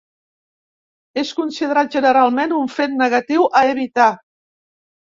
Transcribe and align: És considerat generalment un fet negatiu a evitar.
És 1.23 1.33
considerat 1.41 1.93
generalment 1.99 2.59
un 2.63 2.73
fet 2.79 2.99
negatiu 3.07 3.47
a 3.63 3.65
evitar. 3.77 4.13